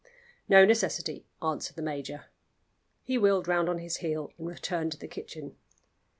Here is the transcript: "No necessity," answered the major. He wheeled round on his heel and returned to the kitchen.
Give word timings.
"No 0.49 0.65
necessity," 0.65 1.27
answered 1.43 1.75
the 1.75 1.83
major. 1.83 2.25
He 3.03 3.19
wheeled 3.19 3.47
round 3.47 3.69
on 3.69 3.77
his 3.77 3.97
heel 3.97 4.31
and 4.39 4.47
returned 4.47 4.93
to 4.93 4.97
the 4.97 5.07
kitchen. 5.07 5.57